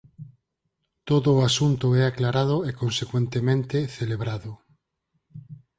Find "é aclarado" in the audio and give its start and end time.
2.01-2.57